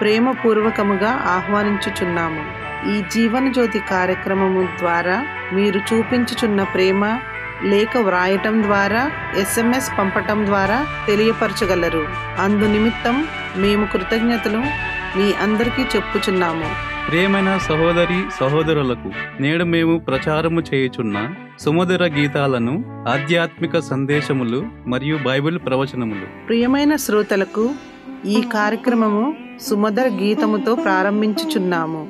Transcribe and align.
ప్రేమపూర్వకముగా 0.00 1.10
ఆహ్వానించుచున్నాము. 1.10 2.42
ఈ 2.90 3.02
జీవనజ్యోతి 3.12 3.78
కార్యక్రమము 3.78 4.62
ద్వారా 4.78 5.26
మీరు 5.52 5.80
చూపించుచున్న 5.90 6.62
ప్రేమ 6.62 7.18
లేఖ 7.64 7.96
వ్రాయటం 7.98 8.62
ద్వారా 8.62 9.10
ఎస్ఎంఎస్ 9.36 9.90
పంపటం 9.98 10.46
ద్వారా 10.46 10.86
తెలియపరచగలరు. 11.06 12.04
అందు 12.38 12.66
నిమిత్తం 12.66 13.26
మేము 13.56 13.86
కృతజ్ఞతలు 13.86 14.62
మీ 15.18 15.32
అందరికీ 15.32 15.82
చెప్పుచున్నాము. 15.96 16.90
ప్రియమైన 17.08 17.58
సహోదరి 17.58 18.18
సహోదరులకు 18.40 19.08
నేడు 19.42 19.64
మేము 19.64 19.98
ప్రచారము 19.98 20.60
చేయుచున్న 20.60 21.28
సుమధుర 21.60 22.04
గీతాలను 22.06 22.74
ఆధ్యాత్మిక 23.08 23.78
సందేశములు 23.78 24.60
మరియు 24.86 25.16
బైబిల్ 25.16 25.58
ప్రవచనములు. 25.66 26.46
ప్రియమైన 26.46 26.96
శ్రోతలకు 26.96 27.70
ఈ 28.26 28.40
కార్యక్రమము 28.52 29.34
సుమధర్ 29.68 30.12
గీతముతో 30.12 30.74
ప్రారంభించుచున్నాము. 30.74 32.02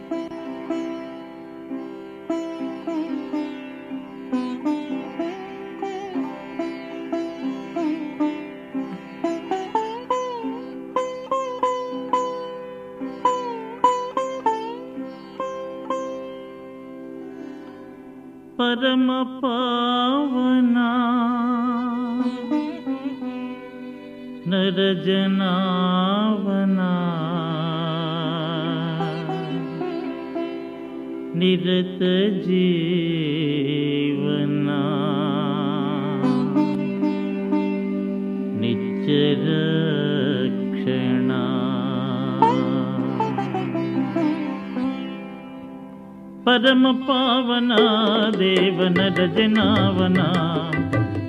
देवन 48.31 48.95
रजनावना 48.95 50.27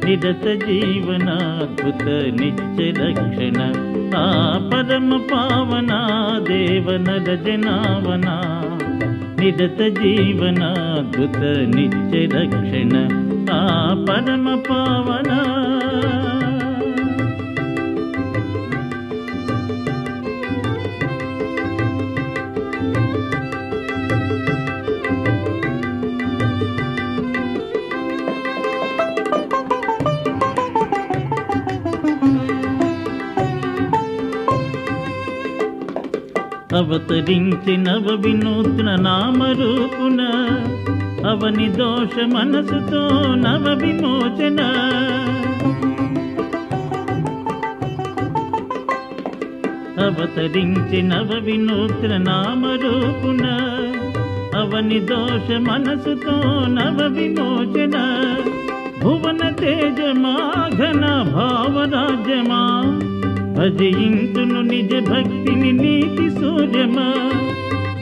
निरत 0.05 0.41
जीवनाद्भुत 0.45 1.95
गुत 1.95 2.39
निश्च 2.39 2.97
दक्षिण। 2.99 3.61
आ 4.13 4.53
पद्म 4.57 5.17
पावना 5.17 5.99
देवन 6.39 7.05
रजनावना 7.09 8.41
निरत 9.39 9.77
जीवनाद्भुत 9.81 11.27
बुत 11.27 11.75
निश्च 11.75 12.33
दक्षिण। 12.35 12.95
आ 13.49 13.93
पद्म 13.93 14.55
पावना। 14.57 15.37
అవతరించి 36.75 37.77
నవ 37.77 38.07
వినూత్న 38.25 38.95
నామరూపున 38.95 40.21
అవని 41.27 41.69
దోష 41.69 42.23
మనసుతో 42.25 43.07
నవ 43.35 43.77
విమోచన. 43.83 44.59
అవతరించి 50.05 51.01
నవ 51.01 51.29
వినూత్న 51.43 52.17
నామరూపున 52.17 53.45
అవని 54.55 54.99
దోష 54.99 55.51
మనసుతో 55.51 56.37
నవ 56.67 57.07
విమోచన. 57.07 57.97
భువన 59.03 59.49
తేజమా 59.49 60.69
ఘన 60.69 61.05
భావరాజ్యమా 61.33 62.61
భజయింతును 63.61 64.61
నిజ 64.61 64.93
భక్తిని 65.09 65.71
నీతి 65.71 66.29
సూర్యమా? 66.29 67.31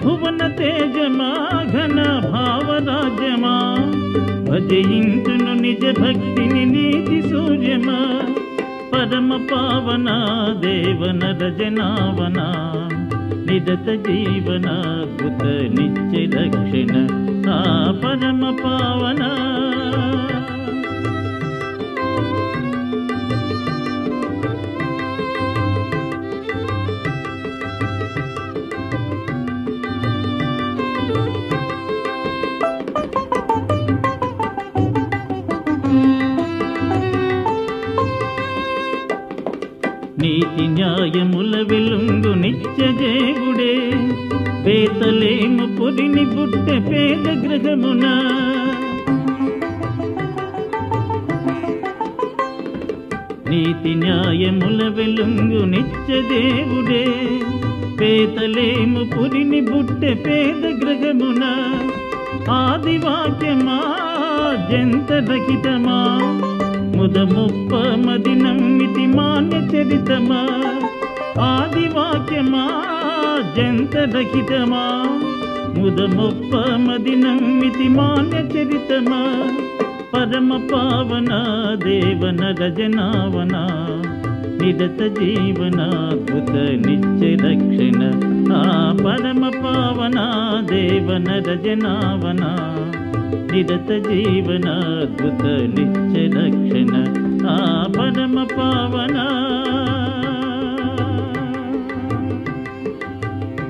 భువన 0.04 0.48
తేజమా? 0.48 1.50
ఘన 1.64 2.22
భావరాజ్యమా? 2.34 3.76
భజయింతును 4.52 5.54
నిజ 5.54 6.00
భక్తిని 6.00 6.66
నీతి 6.66 7.30
సూర్యమా? 7.30 8.22
పరమ 8.94 9.48
పావన 9.52 10.08
దేవన 10.60 11.38
రజనావన 11.42 12.40
నిదత 13.52 14.10
జీవన 14.10 14.68
కృత 15.20 15.44
నిత్య 15.80 16.38
రక్షణ 16.38 17.08
ఆ 17.52 17.92
పరమ 18.04 18.56
పావనా? 18.64 19.36
నీతి 40.22 40.68
న్యాయముల 40.68 41.66
వెలుంగు 41.70 42.34
నిత్య 42.34 42.88
జయగుడే 42.88 43.92
పేతలేము 44.66 45.76
పురిని 45.76 46.26
పుట్టె 46.26 46.80
పేద 46.80 47.30
గ్రహమున. 47.30 48.06
నీతి 53.50 53.96
న్యాయముల 53.96 54.88
వెలుంగు 54.88 55.66
నిత్య 55.66 56.22
దేవుడే. 56.22 57.08
పేతలేము 58.02 59.06
పురిని 59.06 59.62
బుట్టె 59.62 60.14
పేద 60.14 60.66
గ్రహమున. 60.66 61.44
ఆదివాక్యమా 62.52 63.82
జంత 64.72 65.12
రహితమా 65.12 66.20
ముద 66.96 67.20
ముప్ప 67.20 67.76
మదినం 67.76 68.69
చరితమా? 69.60 70.48
ఆదివాక్యమా? 71.42 72.72
జంత 73.58 73.98
రహితమా 73.98 75.04
ముద 75.78 76.02
ముప్ప 76.02 76.58
మది 76.58 77.16
నమ్మితి 77.16 77.88
మాన్య 77.88 78.38
చరితమా? 78.38 79.52
పరమ 80.14 80.68
పావన 80.74 81.30
దేవన 81.84 82.56
రజనావన? 82.60 83.68
నిరత 84.62 85.20
జీవనాద్భుత 85.20 86.52
నిత్య 86.56 87.36
రక్షణ? 87.36 88.12
ఆ 88.54 88.98
పరమ 89.06 89.52
పావన 89.64 90.16
దేవన 90.72 91.44
రజనావన? 91.48 92.56
నిరత 93.52 94.08
జీవనాద్భుత 94.08 95.46
నిత్య 95.80 96.26
రక్షణ? 96.26 97.29
పరమ 97.98 98.38
పావన. 98.58 99.18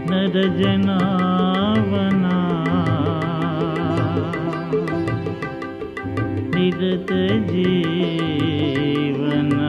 నరజనావన 0.10 2.26
నిరత 6.56 7.12
జీవన. 7.52 9.60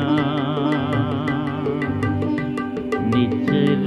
నిచ్చర 3.14 3.86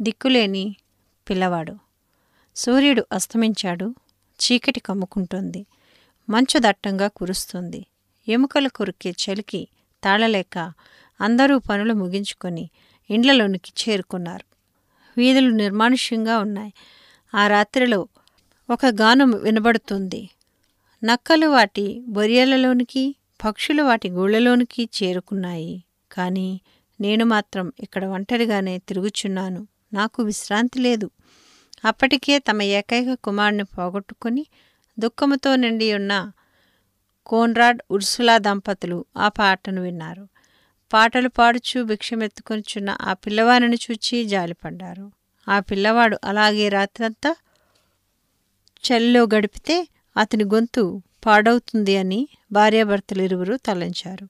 దిక్కులేని 0.00 0.76
పిల్లవాడు. 1.30 1.74
సూర్యుడు 2.56 3.02
అస్తమించాడు. 3.12 3.94
చీకటి 4.42 4.80
కమ్ముకుంటుంది. 4.80 5.66
మంచు 6.30 6.58
దట్టంగా 6.58 7.08
కురుస్తుంది. 7.08 7.86
ఎముకలు 8.28 8.68
కొరికే 8.68 9.10
చలికి 9.10 9.68
తాళలేక 10.04 10.72
అందరూ 11.20 11.58
పనులు 11.58 11.94
ముగించుకొని 11.94 12.70
ఇండ్లలోనికి 13.10 13.72
చేరుకున్నారు. 13.80 14.44
వీధులు 15.16 15.50
నిర్మానుష్యంగా 15.50 16.38
ఉన్నాయి. 16.38 16.72
ఆ 17.34 17.46
రాత్రిలో 17.46 18.08
ఒక 18.70 18.86
గానం 18.86 19.30
వినబడుతుంది. 19.30 20.28
నక్కలు 21.04 21.46
వాటి 21.46 22.02
బొరియలలోనికి 22.08 23.16
పక్షులు 23.44 23.82
వాటి 23.82 24.08
గూళ్ళలోనికి 24.08 24.88
చేరుకున్నాయి. 25.02 25.84
కానీ 26.12 26.60
నేను 27.00 27.24
మాత్రం 27.24 27.72
ఇక్కడ 27.80 28.04
ఒంటరిగానే 28.04 28.78
తిరుగుచున్నాను. 28.78 29.66
నాకు 29.92 30.22
విశ్రాంతి 30.22 30.78
లేదు. 30.78 31.10
అప్పటికే 31.86 32.38
తమ 32.38 32.62
ఏకైక 32.62 33.14
కుమారుని 33.14 33.64
పోగొట్టుకుని 33.64 34.46
దుఃఖముతో 34.98 35.56
నిండి 35.56 35.94
ఉన్న 35.94 36.30
కోన్రాడ్ 37.26 37.80
ఉర్సులా 37.90 38.38
దంపతులు 38.38 39.04
ఆ 39.16 39.28
పాటను 39.28 39.82
విన్నారు. 39.82 40.28
పాటలు 40.92 41.28
పాడుచూ 41.28 41.84
భిక్షమెత్తుకొనిచున్న 41.84 42.96
ఆ 43.02 43.12
పిల్లవాడిని 43.12 43.76
చూచి 43.76 44.24
జాలిపడ్డారు. 44.24 45.12
ఆ 45.48 45.60
పిల్లవాడు 45.60 46.18
అలాగే 46.24 46.68
రాత్రంతా 46.68 47.36
చలిలో 48.84 49.28
గడిపితే 49.34 49.88
అతని 50.16 50.44
గొంతు 50.44 51.02
పాడవుతుంది 51.26 51.96
అని 51.96 52.28
భార్యాభర్తలు 52.52 53.22
ఇరువురు 53.22 53.56
తలంచారు. 53.66 54.28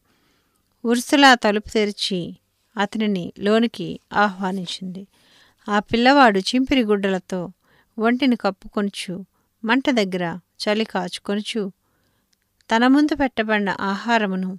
ఉర్సులా 0.84 1.34
తలుపు 1.34 1.68
తెరిచి 1.68 2.36
అతనిని 2.76 3.32
లోనికి 3.38 4.00
ఆహ్వానించింది. 4.12 5.06
ఆ 5.68 5.78
పిల్లవాడు 5.78 6.38
చింపిరి 6.38 6.82
గుడ్డలతో 6.82 7.52
ఒంటిని 7.98 8.36
కప్పుకొనుచు 8.36 9.26
మంట 9.64 9.90
దగ్గర 9.90 10.38
చలి 10.62 10.84
కాచుకొనుచు 10.84 11.72
తన 12.70 12.86
ముందు 12.86 13.14
పెట్టబడిన 13.14 13.70
ఆహారమును 13.80 14.58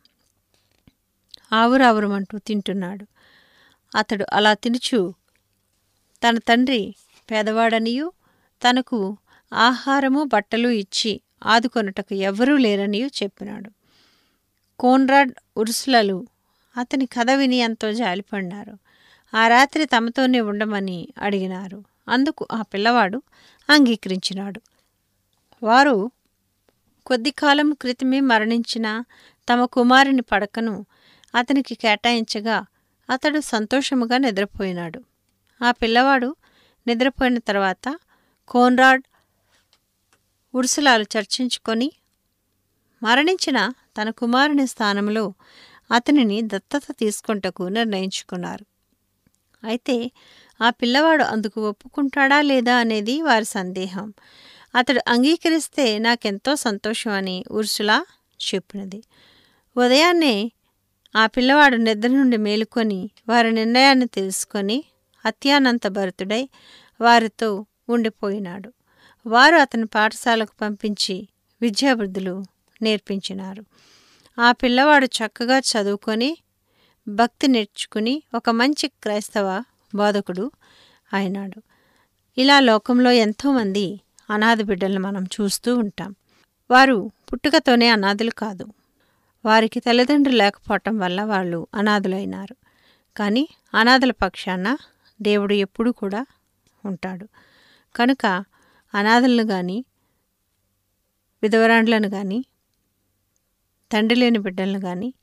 ఆవురావురమంటూ 1.54 2.38
తింటున్నాడు. 2.38 3.07
అతడు 3.95 4.25
అలా 4.33 4.54
తినుచు 4.54 5.13
తన 6.24 6.38
తండ్రి 6.38 6.95
పేదవాడనియు 7.31 8.12
తనకు 8.69 9.18
ఆహారము 9.53 10.24
బట్టలు 10.24 10.69
ఇచ్చి 10.69 11.21
ఆదుకొనుటకు 11.45 12.15
ఎవ్వరూ 12.15 12.57
లేరనియు 12.57 13.07
చెప్పినాడు. 13.07 13.71
కోన్రాడ్ 14.80 15.31
ఉర్సులలు 15.57 16.27
అతని 16.77 17.06
కథ 17.06 17.31
విని 17.31 17.56
ఎంతో 17.57 17.94
జాలిపడినారు. 17.94 18.87
ఆ 19.33 19.47
రాత్రి 19.47 19.85
తమతోనే 19.85 20.41
ఉండమని 20.41 21.07
అడిగినారు. 21.21 21.83
అందుకు 22.07 22.47
ఆ 22.51 22.62
పిల్లవాడు 22.62 23.21
అంగీకరించినాడు. 23.69 24.62
వారు 25.63 26.12
కొద్ది 27.06 27.31
కాలం 27.31 27.74
క్రితమే 27.74 28.19
మరణించిన 28.19 29.03
తమ 29.53 29.65
కుమారుని 29.65 30.21
పడకను 30.21 30.85
అతనికి 31.35 31.75
కేటాయించగా 31.75 32.65
అతడు 33.09 33.39
సంతోషముగా 33.39 34.18
నిద్రపోయినాడు. 34.18 35.03
ఆ 35.62 35.71
పిల్లవాడు 35.71 36.35
నిద్రపోయిన 36.88 37.38
తర్వాత 37.38 38.00
కోన్రాడ్ 38.47 39.03
ఉర్సులాలు 40.56 41.03
చర్చించుకొని 41.03 41.91
మరణించిన 43.03 43.74
తన 44.01 44.09
కుమారుని 44.09 44.68
స్థానంలో 44.68 45.33
అతనిని 45.91 46.41
దత్తత 46.41 46.81
తీసుకొంటకు 46.91 47.63
నిర్ణయించుకున్నారు. 47.63 48.76
అయితే 49.63 50.12
ఆ 50.62 50.69
పిల్లవాడు 50.69 51.24
అందుకు 51.24 51.69
ఒప్పుకుంటాడా 51.69 52.42
లేదా 52.42 52.75
అనేది 52.75 53.21
వారి 53.21 53.45
సందేహం. 53.45 54.13
అతడు 54.75 55.01
అంగీకరిస్తే 55.07 56.00
నాకెంతో 56.00 56.56
సంతోషం 56.56 57.12
అని 57.12 57.44
ఉర్సులా 57.51 58.06
చెప్పినది. 58.54 59.04
ఉదయాన్నే 59.77 60.51
ఆ 61.15 61.25
పిల్లవాడు 61.25 61.75
నిద్ర 61.75 62.09
నుండి 62.09 62.38
మేలుకొని 62.38 63.09
వారి 63.30 63.51
నిర్ణయాన్ని 63.51 64.07
తెలుసుకొని 64.07 64.83
అత్యానంత 65.25 65.88
భరితుడై 65.88 66.50
వారితో 67.01 67.65
ఉండిపోయినాడు. 67.89 68.74
వారు 69.27 69.56
అతని 69.56 69.86
పాఠశాలకు 69.86 70.51
పంపించి 70.62 71.27
విద్యాబుద్ధులు 71.62 72.44
నేర్పించినారు. 72.81 73.65
ఆ 74.39 74.51
పిల్లవాడు 74.51 75.06
చక్కగా 75.06 75.60
చదువుకొని 75.60 76.38
భక్తి 77.07 77.48
నేర్చుకుని 77.48 78.24
ఒక 78.36 78.50
మంచి 78.50 78.88
క్రైస్తవ 78.88 79.63
బోధకుడు 79.95 80.51
అయినాడు. 81.13 81.62
ఇలా 82.38 82.59
లోకంలో 82.59 83.12
ఎంతోమంది 83.12 84.00
అనాథ 84.30 84.62
బిడ్డలను 84.62 85.00
మనం 85.00 85.24
చూస్తూ 85.24 85.75
ఉంటాం. 85.75 86.15
వారు 86.71 87.12
పుట్టుకతోనే 87.33 87.89
అనాథులు 87.89 88.31
కాదు. 88.31 88.65
వారికి 89.45 89.80
తల్లిదండ్రులు 89.80 90.38
లేకపోవటం 90.38 90.98
వల్ల 90.98 91.24
వాళ్ళు 91.24 91.68
అనాథులైనారు. 91.74 92.56
కానీ 93.18 93.48
అనాథల 93.74 94.12
పక్షాన 94.12 94.77
దేవుడు 95.21 95.53
ఎప్పుడూ 95.53 95.92
కూడా 95.92 96.25
ఉంటాడు. 96.86 97.27
కనుక 97.95 98.25
అనాథలను 98.94 99.48
కానీ 99.48 99.86
విధవరాండ్లను 101.44 102.10
కానీ 102.10 102.45
తండ్రి 103.92 104.19
లేని 104.19 104.39
బిడ్డలను 104.39 104.80
కానీ 104.80 105.13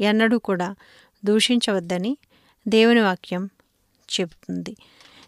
ఎన్నడూ 0.00 0.38
కూడా 0.38 0.74
దూషించవద్దని 1.24 2.18
దేవుని 2.68 3.00
వాక్యం 3.00 3.50
చెబుతుంది. 4.08 4.76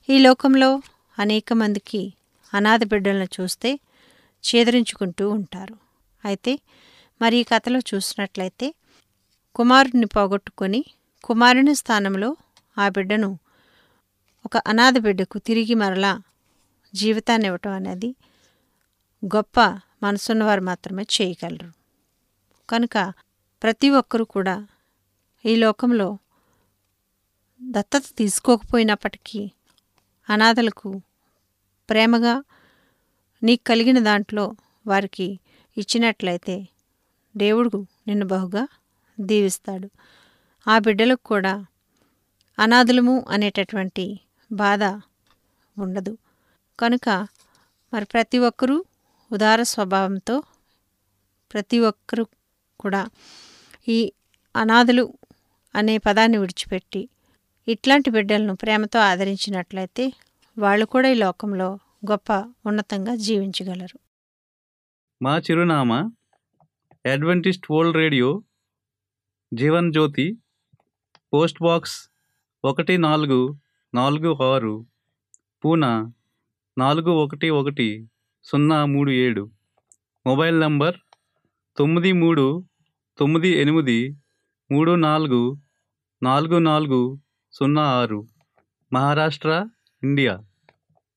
ఈ 0.08 0.18
లోకంలో 0.18 0.82
అనేక 1.18 1.52
మందికి 1.52 2.14
అనాథ 2.54 2.80
బిడ్డలను 2.84 3.28
చూస్తే 3.40 3.80
చేదరించుకుంటూ 4.44 5.30
ఉంటారు. 5.30 5.76
అయితే 6.24 6.58
మరి 7.22 7.36
ఈ 7.36 7.42
కథలో 7.42 7.80
చూసినట్లయితే 7.94 8.74
కుమారుడిని 9.54 10.06
పోగొట్టుకొని 10.06 10.84
కుమారుని 11.24 11.74
స్థానంలో 11.74 12.36
ఆ 12.78 12.88
బిడ్డను 12.88 13.38
ఒక 14.46 14.56
అనాథ 14.56 14.98
బిడ్డకు 14.98 15.38
తిరిగి 15.38 15.74
మరలా 15.74 16.22
జీవితాన్ని 16.94 17.46
ఇవ్వటం 17.46 17.70
అనేది 17.70 18.14
గొప్ప 19.24 19.60
మనసున్నవారు 20.02 20.60
మాత్రమే 20.60 21.02
చేయగలరు. 21.02 21.72
కనుక 22.68 23.12
ప్రతి 23.62 23.90
ఒక్కరూ 23.90 24.24
కూడా 24.24 24.66
ఈ 25.46 25.56
లోకంలో 25.56 26.18
దత్తత 27.62 28.02
తీసుకోకపోయినప్పటికీ 28.18 29.50
అనాథలకు 30.30 31.02
ప్రేమగా 31.90 32.42
నీకు 33.42 33.62
కలిగిన 33.66 33.98
దాంట్లో 33.98 34.56
వారికి 34.86 35.40
ఇచ్చినట్లయితే 35.76 36.68
దేవుడు 37.36 37.86
నిన్ను 38.06 38.26
బహుగా 38.26 38.68
దీవిస్తాడు. 39.20 39.90
ఆ 40.66 40.78
బిడ్డలకు 40.78 41.20
కూడా 41.26 41.66
అనాథులము 42.58 43.24
అనేటటువంటి 43.28 44.20
బాధ 44.52 44.82
ఉండదు. 45.78 46.18
కనుక 46.80 47.28
మరి 47.94 48.04
ప్రతి 48.04 48.38
ఒక్కరూ 48.38 48.84
ఉదార 49.32 49.62
స్వభావంతో 49.62 50.42
ప్రతి 51.52 51.78
ఒక్కరూ 51.80 52.26
కూడా 52.80 53.08
ఈ 53.88 54.12
అనాథులు 54.56 55.14
అనే 55.74 55.98
పదాన్ని 55.98 56.38
విడిచిపెట్టి 56.38 57.08
ఇట్లాంటి 57.68 58.10
బిడ్డలను 58.10 58.54
ప్రేమతో 58.54 58.98
ఆదరించినట్లయితే 58.98 60.12
వాళ్ళు 60.58 60.84
కూడా 60.86 61.08
ఈ 61.08 61.14
లోకంలో 61.14 61.78
గొప్ప 62.10 62.32
ఉన్నతంగా 62.66 63.14
జీవించగలరు. 63.14 63.98
మా 65.22 65.38
చిరునామా 65.38 66.10
Adventist 67.06 67.66
World 67.70 67.96
Radio 67.96 68.42
Jeevan 69.54 69.92
Jyothi 69.92 70.38
post 71.34 71.62
box 71.62 72.10
ఒకటి 72.64 72.98
నాలుగు 72.98 73.56
నాలుగు 73.94 74.42
ఆరు 74.42 74.86
పూనా 75.64 76.12
నాలుగు 76.78 77.10
ఒకటి 77.10 77.50
ఒకటి 77.50 78.08
సున్నా 78.44 78.84
మూడు 78.84 79.10
ఏడు. 79.10 79.50
మొబైల్ 80.26 80.60
నంబర్ 80.60 80.96
తొమ్మిది 81.78 82.12
మూడు 82.12 82.64
తొమ్మిది 83.18 83.48
ఎనిమిది 83.48 83.98
మూడు 84.72 84.92
నాలుగు 84.94 85.58
నాలుగు 86.22 86.58
నాలుగు 86.58 87.18
సున్నా 87.52 87.82
ఆరు. 87.82 88.28
Maharashtra 88.92 89.66
India. 90.02 90.38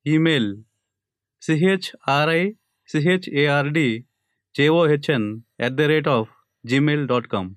Email 0.08 0.64
C H R I 1.42 2.52
C H A R D 2.88 4.06
J O H N 4.58 5.42
at 5.60 5.74
the 5.74 5.82
rate 5.82 6.08
of 6.08 6.30
Gmail 6.66 7.08
dot 7.08 7.28
com. 7.28 7.56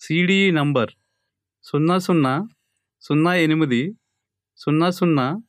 C D E 0.00 0.50
number 0.50 0.90
సున్నా 1.62 1.98
సున్నా 1.98 2.48
సున్నా 3.00 3.34
ఎనిమిది 3.34 3.96
సున్నా 4.56 4.90
సున్నా 4.90 5.42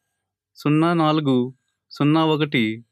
సున్నా 0.55 0.93
నాలుగు 0.93 1.53
సున్నా 1.89 2.25
ఒకటి 2.25 2.85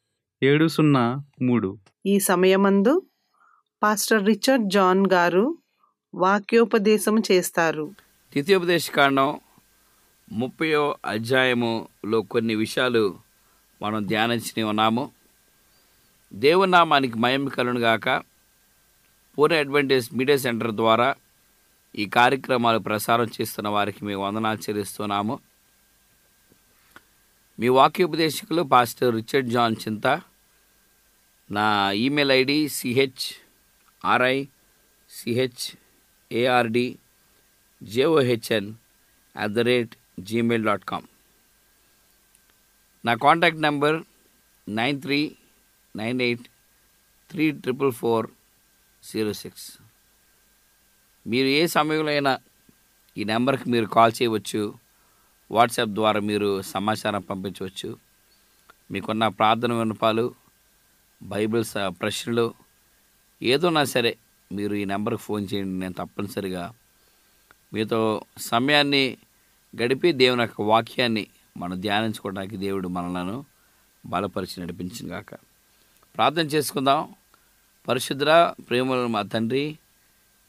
ఏడు 0.44 0.68
సున్నా 0.68 1.24
మూడు. 1.42 1.78
ఈ 2.06 2.20
సమయమందు 2.20 3.08
పాస్టర్ 3.84 4.26
రిచర్డ్ 4.26 4.70
జాన్ 4.70 5.06
గారు 5.14 5.58
వాక్యోపదేశం 6.18 7.16
చేస్తారు. 7.32 7.86
ద్వితీయోపదేశ 8.34 8.92
కాండం 8.92 9.40
ముప్పయో 10.32 10.98
అధ్యాయములో 11.06 12.22
కొన్ని 12.22 12.56
విషయాలు 12.56 13.20
మనం 13.82 14.08
ధ్యానించి 14.08 14.64
ఉన్నాము. 14.64 15.12
దేవునామానికి 16.34 17.18
మయం 17.18 17.46
కలును 17.46 17.80
గాక. 17.80 18.24
పూర్ణ 19.38 19.56
అడ్వాంటేజ్ 19.56 20.08
మీడియా 20.14 20.38
సెంటర్ 20.38 20.72
ద్వారా 20.72 21.16
ఈ 21.96 22.06
కార్యక్రమాలు 22.06 22.80
ప్రసారం 22.80 23.28
చేస్తున్న 23.42 23.70
వారికి 23.70 24.06
మేము 24.06 24.22
వందనాలు 24.26 24.58
చెల్లిస్తున్నాము. 24.58 25.40
మీ 27.60 27.68
వాక్యోపదేశకులు 27.68 28.62
పాస్టర్ 28.62 29.16
రిచర్డ్ 29.16 29.50
జాన్ 29.50 29.76
చింత 29.88 30.22
నా 31.52 31.92
email 31.92 32.32
ID 32.32 32.70
C H 32.70 33.28
R I 34.06 34.46
C H 35.10 35.66
A R D 36.32 37.00
J O H N 37.84 38.74
at 39.38 39.52
the 39.52 39.60
rate 39.60 39.96
Gmail 40.20 40.64
dot 40.64 40.86
com 40.86 41.08
నా 43.06 43.16
contact 43.16 43.62
number 43.62 44.04
nine 44.70 45.02
three 45.02 45.38
nine 45.96 46.22
eight 46.22 46.48
three 47.32 47.52
triple 47.52 47.92
four 47.92 48.28
zero 49.12 49.34
six 49.34 49.78
మీరు 51.28 51.48
ఏ 51.48 51.68
సమయంలో 51.68 52.12
అయినా 52.12 52.40
ఈ 53.18 53.24
నెంబర్కి 53.24 53.70
మీరు 53.70 53.86
call 53.86 54.14
చేయవచ్చు. 54.24 54.74
WhatsApp 55.52 55.90
ద్వారా 55.90 56.20
మీరు 56.20 56.62
సమాచారం 56.62 57.22
పంపించవచ్చు. 57.22 57.98
మీకున్న 58.92 59.28
ప్రార్థన 59.28 59.74
వినపాలు 59.74 60.36
బైబిల్ 61.24 61.66
ప్రశ్నలు 61.66 61.90
ప్రశ్నలు 61.90 62.54
ఏదోనా 63.42 63.84
సరే 63.84 64.18
మీరు 64.52 64.76
ఈ 64.76 64.86
నెంబర్కి 64.86 65.22
ఫోన్ 65.22 65.48
చేయండి 65.54 65.80
నేను 65.80 65.94
తప్పనిసరిగా 65.94 66.74
మీతో 67.74 68.22
సమయాన్ని 68.38 69.18
గడిపి 69.82 70.12
దేవుని 70.12 70.42
యొక్క 70.42 70.62
వాక్యాన్ని 70.62 71.28
మనం 71.58 71.82
ధ్యానించుకోవడానికి 71.82 72.58
దేవుడు 72.58 72.88
మనలను 72.88 73.46
బలపరిచి 74.06 74.62
నడిపించిన 74.62 75.08
కాక 75.10 75.34
ప్రార్థన 76.16 76.46
చేసుకుందాం. 76.46 77.16
పరిశుద్ర 77.88 78.54
ప్రేమలు 78.70 79.08
మా 79.08 79.22
తండ్రి 79.22 79.78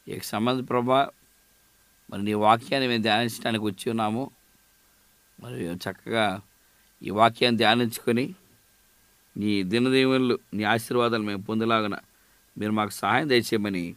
ఈ 0.09 0.19
సంబంధ 0.23 0.69
ప్రభా 0.69 1.11
మరి 2.11 2.23
నీ 2.23 2.35
వాక్యాన్ని 2.35 2.89
మేము 2.89 3.03
ధ్యానించడానికి 3.03 3.65
వచ్చి 3.65 3.91
ఉన్నాము. 3.91 4.31
మరి 5.41 5.65
చక్కగా 5.75 6.41
ఈ 7.03 7.11
వాక్యాన్ని 7.11 7.59
ధ్యానించుకొని 7.59 8.35
నీ 9.37 9.63
దినదీవులు 9.63 10.39
నీ 10.55 10.65
ఆశీర్వాదాలు 10.65 11.23
మేము 11.23 11.43
పొందలాగన 11.43 11.97
మీరు 12.59 12.73
మాకు 12.73 12.91
సహాయం 12.91 13.29
దయచేయమని 13.29 13.95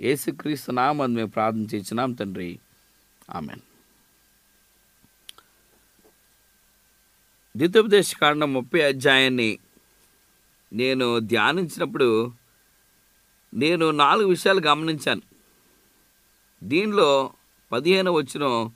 యేసుక్రీస్తు 0.00 0.72
నామని 0.72 1.14
మేము 1.14 1.28
ప్రార్థన 1.28 1.76
చేసినాం 1.76 2.12
తండ్రి. 2.12 2.58
ఆమెన్. 3.30 3.60
ద్వితోపదేశ 7.56 8.16
కాండం 8.16 8.52
ముప్పై 8.52 8.82
అధ్యాయాన్ని 8.82 9.58
నేను 10.72 11.18
ధ్యానించినప్పుడు 11.18 12.32
నేను 13.54 13.90
నాలుగు 13.90 14.28
విషయాలు 14.28 14.60
గమనించాను. 14.60 15.22
దీనిలో 16.62 17.32
పదిహేను 17.72 18.12
వచ్చిన 18.12 18.70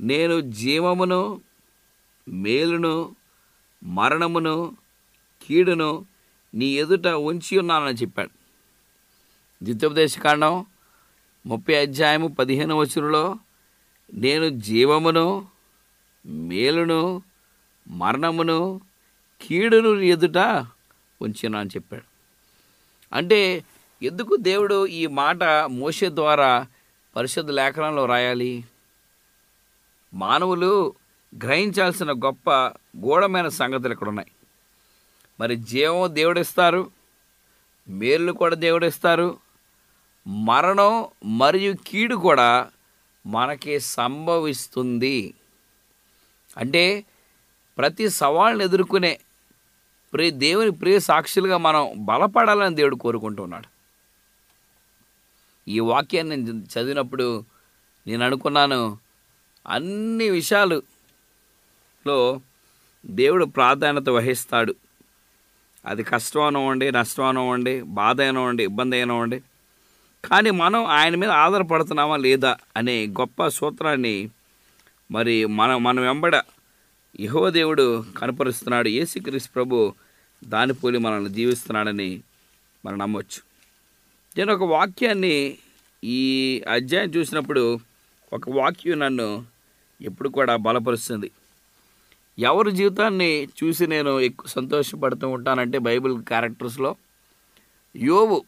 నేను 0.00 0.40
జీవమును 0.40 1.40
మేలును 2.28 3.16
మరణమును 3.82 4.76
కీడును 5.42 6.06
నీ 6.54 6.66
ఎదుట 6.66 7.06
ఉంచి 7.06 7.58
ఉన్నానని 7.58 7.96
చెప్పాడు. 7.96 8.37
ద్వితోపదేశ 9.62 10.18
కాండం 10.18 10.66
ముప్పై 11.46 11.74
అధ్యాయము 11.74 12.28
పదిహేను 12.28 12.76
వచనంలో 12.76 13.36
నేను 14.14 14.48
జీవమును 14.48 15.46
మేలును 16.26 17.22
మరణమును 17.88 18.80
కీడును 19.42 20.00
ఎదుట 20.00 20.38
ఉంచిన 21.22 21.56
అని 21.56 21.70
చెప్పాడు. 21.70 22.02
అంటే 23.12 23.64
ఎందుకు 24.02 24.36
దేవుడు 24.36 24.86
ఈ 24.86 25.06
మాట 25.06 25.44
మోసే 25.66 26.08
ద్వారా 26.08 26.66
పరిశుద్ధ 27.16 27.50
లేఖనంలో 27.50 28.06
రాయాలి? 28.06 28.64
మానవులు 30.14 30.94
గ్రహించాల్సిన 31.34 32.12
గొప్ప 32.12 32.50
గూఢమైన 32.98 33.48
సంగతులు 33.48 33.92
ఇక్కడ 33.92 34.08
ఉన్నాయి. 34.08 34.30
మరి 35.40 35.56
జీవం 35.56 36.14
దేవుడిస్తారు 36.14 36.90
మేలు 37.88 38.32
కూడా 38.32 38.54
దేవుడిస్తారు 38.54 39.47
మరణం 40.28 41.06
మరియు 41.24 41.74
కీడు 41.86 42.16
కూడా 42.16 42.70
మనకి 43.26 43.80
సంభవిస్తుంది. 43.80 45.34
అంటే 46.56 47.04
ప్రతి 47.78 48.08
సవాళ్ళని 48.08 48.64
ఎదుర్కొనే 48.64 49.18
ప్రే 50.12 50.30
దేవుని 50.30 50.70
ప్రియ 50.70 50.98
సాక్షులుగా 50.98 51.56
మనం 51.56 51.92
బలపడాలని 51.96 52.76
దేవుడు 52.76 52.96
కోరుకుంటున్నాడు. 52.96 53.78
ఈ 55.70 55.80
వాక్యాన్ని 55.80 56.36
నేను 56.36 56.50
చదివినప్పుడు 56.50 57.44
నేను 58.06 58.24
అనుకున్నాను 58.24 58.98
అన్ని 59.68 60.30
విషయాలులో 60.30 62.40
దేవుడు 63.06 63.44
ప్రాధాన్యత 63.44 64.08
వహిస్తాడు. 64.08 64.74
అది 65.86 66.04
కష్టం 66.04 66.42
అనవ్వండి 66.42 66.92
నష్టం 66.92 67.24
అనవ్వండి 67.24 67.82
బాధ 67.82 68.20
అయినవ్వండి 68.20 68.64
ఇబ్బంది 68.64 68.96
అయినవ్వండి 68.96 69.42
కానీ 70.30 70.50
మనం 70.50 70.84
ఆయన 70.84 71.14
మీద 71.14 71.30
ఆధారపడుతున్నామా 71.30 72.16
లేదా 72.16 72.56
అనే 72.76 73.06
గొప్ప 73.06 73.48
సూత్రాన్ని 73.48 74.30
మరి 75.10 75.46
మన 75.46 75.76
మనం 75.76 76.02
వెంబడ 76.02 76.42
యహో 77.20 77.50
దేవుడు 77.50 78.04
కనపరుస్తున్నాడు. 78.18 78.88
ఏసుక్రీస్ 78.88 79.50
ప్రభు 79.54 79.94
దాని 80.44 80.74
పోలి 80.74 80.98
మనల్ని 80.98 81.30
జీవిస్తున్నాడని 81.30 82.22
మనం 82.84 82.98
నమ్మొచ్చు. 82.98 83.40
నేను 84.36 84.54
ఒక 84.54 84.62
వాక్యాన్ని 84.62 85.58
ఈ 86.04 86.20
అధ్యాయం 86.72 87.10
చూసినప్పుడు 87.10 87.80
ఒక 88.32 88.50
వాక్యం 88.50 88.98
నన్ను 88.98 89.44
ఎప్పుడు 90.00 90.28
కూడా 90.28 90.56
బలపరుస్తుంది. 90.56 91.30
ఎవరి 92.38 92.72
జీవితాన్ని 92.72 93.48
చూసి 93.64 93.86
నేను 93.86 94.20
ఎక్కువ 94.20 94.48
సంతోషపడుతూ 94.48 95.28
ఉంటానంటే 95.28 95.78
బైబిల్ 95.78 96.22
క్యారెక్టర్స్లో 96.22 96.96
యోవు 97.96 98.44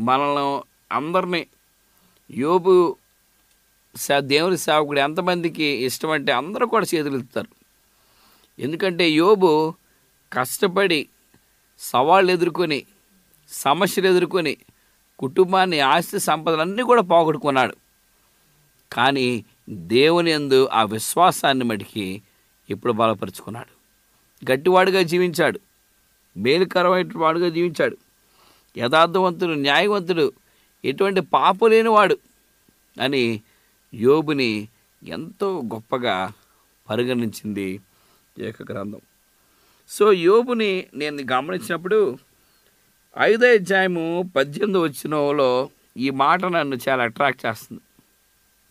మనల్ని 0.00 0.60
అందరినీ 0.94 1.46
యోబు 2.30 2.96
సే- 3.96 4.20
దేవుని 4.20 4.58
సేవకుడు 4.58 5.00
ఎంతమందికి 5.00 5.64
ఇష్టం 5.64 6.10
అంటే 6.10 6.32
అందరూ 6.32 6.66
కూడా 6.66 6.86
చేతులు 6.94 7.44
ఎందుకంటే 8.58 9.10
యోబు 9.10 9.74
కష్టపడి 10.32 11.08
సవాళ్ళు 11.78 12.32
ఎదుర్కొని 12.32 12.84
సమస్యలు 13.48 14.08
ఎదుర్కొని 14.08 14.56
కుటుంబాన్ని 15.18 15.80
ఆస్తి 15.80 16.20
సంపదలన్నీ 16.20 16.82
కూడా 16.82 17.02
పోగొట్టుకున్నాడు. 17.02 17.76
కానీ 18.92 19.44
దేవుని 19.70 20.30
యందు 20.30 20.68
ఆ 20.72 20.82
విశ్వాసాన్ని 20.82 21.64
మటికి 21.64 22.22
ఎప్పుడు 22.70 22.92
బలపరుచుకున్నాడు. 22.92 23.80
గట్టివాడుగా 24.52 25.02
జీవించాడు. 25.02 25.60
మేలుకరమైన 26.36 27.10
వాడుగా 27.16 27.48
జీవించాడు. 27.48 27.96
యథార్థవంతుడు 28.76 29.52
న్యాయవంతుడు 29.52 30.32
ఎటువంటి 30.84 31.20
పాపం 31.20 31.70
లేనివాడు 31.70 32.16
అని 33.00 33.42
యోబుని 33.94 34.68
ఎంతో 35.04 35.60
గొప్పగా 35.60 36.32
పరిగణించింది 36.90 37.80
ఏక 38.38 38.72
గ్రంథం 38.72 39.00
సో 39.88 40.12
యోబుని 40.12 40.86
నేను 40.94 41.22
గమనించినప్పుడు 41.32 42.18
ఐదో 43.18 43.46
అధ్యాయము 43.46 44.30
పద్దెనిమిది 44.36 44.78
వచ్చినలో 44.78 45.70
ఈ 45.96 46.10
మాట 46.10 46.44
నన్ను 46.44 46.78
చాలా 46.88 47.02
అట్రాక్ట్ 47.02 47.46
చేస్తుంది. 47.46 47.80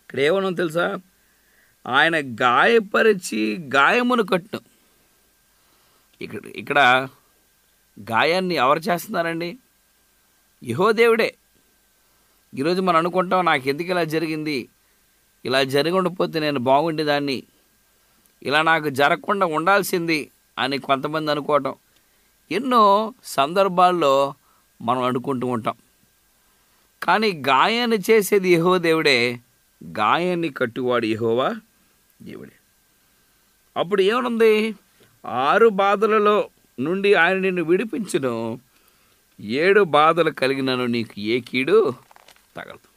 ఇక్కడ 0.02 0.20
ఏమన్నా 0.20 0.50
తెలుసా? 0.50 0.98
ఆయన 1.86 2.16
గాయపరిచి 2.18 3.58
గాయమును 3.74 4.22
కట్టును. 4.22 4.60
ఇక్కడ 6.22 6.46
ఇక్కడ 6.46 7.08
గాయాన్ని 8.10 8.54
ఎవరు 8.54 8.78
చేస్తున్నారండి? 8.78 9.58
యహోదేవుడే 10.64 11.34
ఈరోజు 12.58 12.80
మనం 12.80 12.96
అనుకుంటాం 12.96 13.44
నాకు 13.44 13.68
ఎందుకు 13.68 13.88
ఇలా 13.88 14.04
జరిగింది? 14.04 14.68
ఇలా 15.44 15.64
జరిగి 15.64 16.40
నేను 16.40 16.60
బాగుండేదాన్ని 16.60 17.42
ఇలా 18.42 18.62
నాకు 18.62 18.88
జరగకుండా 18.88 19.46
ఉండాల్సింది 19.46 20.30
అని 20.58 20.78
కొంతమంది 20.78 21.30
అనుకోవటం. 21.30 21.74
ఎన్నో 22.50 23.14
సందర్భాల్లో 23.24 24.34
మనం 24.82 25.02
అనుకుంటూ 25.02 25.46
ఉంటాం. 25.46 25.74
కానీ 27.02 27.42
గాయాన్ని 27.48 27.98
చేసేది 28.10 28.54
యహో 28.54 28.78
దేవుడే. 28.78 29.40
గాయాన్ని 29.84 30.48
కట్టువాడు 30.48 31.06
యహోవా 31.06 31.54
దేవుడే. 32.22 32.52
అప్పుడు 33.76 34.02
ఏమనుంది? 34.02 34.74
ఆరు 35.26 35.68
బాధలలో 35.68 36.50
నుండి 36.80 37.14
ఆయన 37.14 37.36
నిన్ను 37.36 37.62
విడిపించును. 37.62 38.60
ఏడు 39.40 39.80
బాధలు 39.80 40.30
కలిగినను 40.30 40.86
నీకు 40.86 41.20
ఏ 41.20 41.40
కీడు 41.40 41.94
తగలదు. 42.56 42.90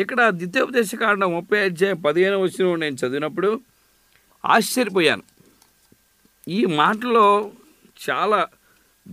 ఇక్కడ 0.00 0.28
ద్వితీయోపదేశ 0.28 0.94
కాండం 0.94 1.32
ముప్పై 1.32 1.58
అధ్యాయం 1.58 2.00
పదిహేను 2.00 2.38
వచ్చిన 2.38 2.74
నేను 2.74 2.94
చదివినప్పుడు 2.94 3.60
ఆశ్చర్యపోయాను. 4.44 5.22
ఈ 6.48 6.64
మాటలో 6.64 7.50
చాలా 8.10 8.48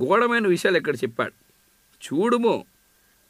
గూఢమైన 0.04 0.48
విషయాలు 0.48 0.78
ఇక్కడ 0.78 0.96
చెప్పాడు. 0.96 1.34
చూడుము 2.06 2.66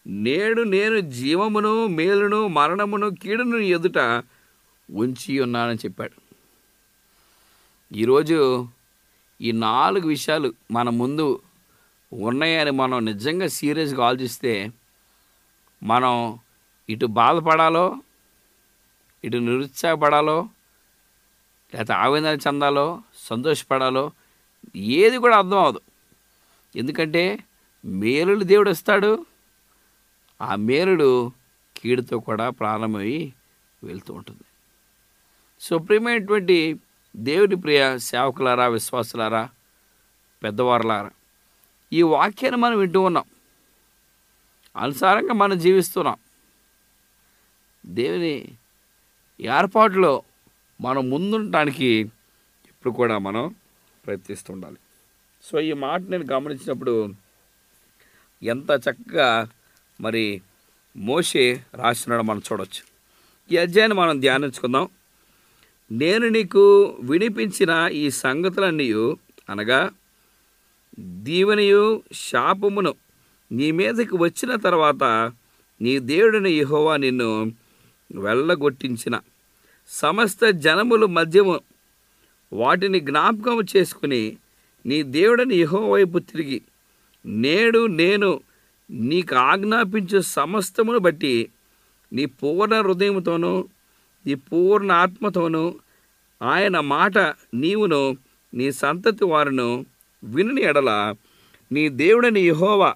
నేడు 0.08 0.62
నేను 0.62 1.00
జీవమును 1.00 1.88
మేలును 1.88 2.48
మరణమును 2.48 3.10
కీడును 3.10 3.58
ఎదుట 3.58 4.24
ఉంచి 4.92 5.40
ఉన్నానని 5.40 5.78
చెప్పాడు. 5.78 6.26
ఈరోజు 7.96 8.68
ఈ 9.42 9.52
నాలుగు 9.52 10.08
విషయాలు 10.08 10.54
మన 10.72 10.90
ముందు 10.90 11.42
ఉన్నాయని 12.14 12.72
మనం 12.72 13.06
నిజంగా 13.06 13.48
సీరియస్గా 13.48 14.06
ఆలోచిస్తే 14.06 14.72
మనం 15.84 16.40
ఇటు 16.90 17.06
బాధపడాలో 17.06 17.98
ఇటు 19.24 19.38
నిరుత్సాహపడాలో 19.38 20.50
లేకపోతే 21.74 21.94
ఆవేదన 21.94 22.38
చెందాలో 22.48 23.02
సంతోషపడాలో 23.18 24.12
ఏది 24.76 25.18
కూడా 25.18 25.38
అర్థం 25.38 25.58
అవదు 25.58 25.82
ఎందుకంటే 26.76 27.40
మేలుడు 27.86 28.44
దేవుడు 28.44 28.70
వస్తాడు 28.70 29.26
ఆ 30.42 30.56
మేలుడు 30.56 31.32
కీడుతో 31.78 32.20
కూడా 32.20 32.50
ప్రారంభమై 32.50 33.34
వెళ్తూ 33.84 34.14
ఉంటుంది. 34.14 34.44
సుప్రీమైనటువంటి 35.62 36.80
దేవుని 37.16 37.56
ప్రియ 37.56 37.98
సేవకులారా 37.98 38.68
విశ్వాసులారా 38.68 39.50
పెద్దవారులారా 40.44 41.12
ఈ 41.94 42.02
వాక్యాన్ని 42.02 42.62
మనం 42.62 42.80
వింటూ 42.80 43.02
ఉన్నాం. 43.02 43.24
అనుసారంగా 44.78 45.34
మనం 45.34 45.60
జీవిస్తున్నాం. 45.60 46.16
దేవుని 47.86 48.48
ఏర్పాటులో 49.42 50.24
మనం 50.82 51.10
ముందుండటానికి 51.10 51.86
ఇప్పుడు 52.68 52.94
కూడా 52.94 53.18
మనం 53.18 53.56
ప్రయత్నిస్తుండాలి 54.06 54.76
సో 55.44 55.60
ఈ 55.60 55.74
మాట 55.74 56.02
నేను 56.02 56.26
గమనించినప్పుడు 56.32 57.14
ఎంత 58.44 58.70
చక్కగా 58.72 59.50
మరి 60.02 60.42
మోషే 60.98 61.64
రాసినాడో 61.74 62.22
మనం 62.22 62.42
చూడవచ్చు 62.52 62.84
ఈ 63.52 63.58
అధ్యాయాన్ని 63.58 63.98
మనం 63.98 64.20
ధ్యానించుకుందాం. 64.20 64.90
నేను 65.92 66.28
నీకు 66.28 66.84
వినిపించిన 67.02 67.90
ఈ 67.92 68.10
సంగతులన్నీ 68.10 68.94
అనగా 69.50 69.90
దీవెనయు 71.00 72.04
శాపమును 72.14 72.94
నీ 73.52 73.72
మీదకి 73.72 74.18
వచ్చిన 74.18 74.56
తర్వాత 74.56 75.04
నీ 75.82 76.00
దేవుడిని 76.00 76.50
యహోవా 76.50 76.98
నిన్ను 76.98 77.54
వెళ్ళగొట్టించిన. 78.16 79.20
సమస్త 79.88 80.50
జనముల 80.50 81.06
మధ్యము 81.06 81.60
వాటిని 82.54 83.00
జ్ఞాపకం 83.00 83.64
చేసుకుని 83.76 84.38
నీ 84.86 85.04
దేవుడిని 85.04 85.56
యహో 85.56 85.92
వైపు 85.92 86.20
తిరిగి 86.20 86.62
నేడు 87.26 87.88
నేను 87.88 88.40
నీకు 88.92 89.36
ఆజ్ఞాపించు 89.36 90.22
సమస్తమును 90.22 91.00
బట్టి 91.00 91.50
నీ 92.12 92.26
పూర్ణ 92.26 92.76
హృదయంతోనూ 92.82 93.68
నీ 94.26 94.36
పూర్ణ 94.36 94.92
ఆత్మతోనూ 94.92 95.76
ఆయన 96.42 96.80
మాట 96.80 97.18
నీవును 97.54 98.18
నీ 98.54 98.72
సంతతి 98.72 99.26
వారును 99.26 99.86
వినుని 100.26 100.62
ఎడల 100.62 101.16
నీ 101.72 101.90
దేవుడని 101.90 102.42
యహోవా 102.42 102.96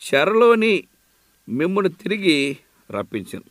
చెరలోని 0.00 0.84
మిమ్మను 1.48 1.88
తిరిగి 1.88 2.56
రప్పించును. 2.90 3.42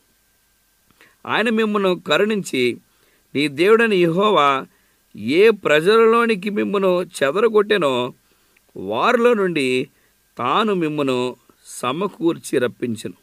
ఆయన 1.26 1.48
మిమ్మను 1.50 2.00
కరుణించి 2.00 2.78
నీ 3.34 3.48
దేవుడని 3.48 3.96
యహోవా 3.96 4.66
ఏ 5.16 5.50
ప్రజలలోనికి 5.50 6.50
మిమ్మను 6.50 7.02
చెదరగొట్టెనో 7.02 8.14
వారిలో 8.76 9.34
నుండి 9.34 9.88
తాను 10.38 10.74
మిమ్మను 10.74 11.36
సమకూర్చి 11.66 12.58
రప్పించును. 12.58 13.14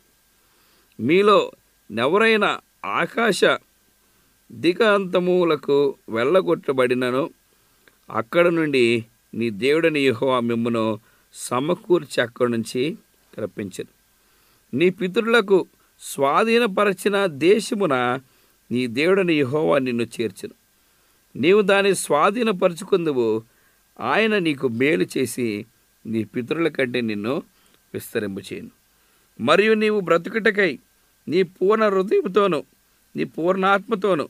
మీలో 0.99 1.51
నెవరైనా 1.91 2.59
ఆకాశ 2.85 3.41
దిగాంతములకు 4.51 5.95
వెళ్ళగొట్టబడినను 6.09 7.29
అక్కడ 8.09 8.47
నుండి 8.47 9.05
నీ 9.33 9.49
దేవుడని 9.49 9.99
యెహోవా 9.99 10.39
మిమ్మను 10.39 10.99
సమకూర్చి 11.33 12.21
అక్కడి 12.21 12.51
నుంచి 12.51 12.97
రప్పించను. 13.39 13.87
నీ 14.77 14.89
పితరులకు 14.89 15.67
స్వాధీనపరచిన 15.99 17.25
దేశమున 17.25 18.19
నీ 18.71 18.87
దేవుడని 18.87 19.33
యహోవా 19.33 19.77
నిన్ను 19.77 20.03
చేర్చును. 20.03 20.53
నీవు 21.35 21.61
దాన్ని 21.61 21.95
స్వాధీనపరుచుకుందువు 21.95 23.43
ఆయన 23.99 24.37
నీకు 24.37 24.67
మేలు 24.67 25.05
చేసి 25.17 25.65
నీ 26.05 26.23
పితరుల 26.23 26.67
కంటే 26.67 27.01
నిన్ను 27.01 27.43
విస్తరింపచేయను. 27.93 28.71
మరియు 29.41 29.73
నీవు 29.73 29.99
బ్రతుకుటకై 29.99 30.79
నీ 31.27 31.43
పూర్ణ 31.43 31.87
హృదయంతోను 31.87 32.63
నీ 33.15 33.23
పూర్ణాత్మతోను 33.23 34.29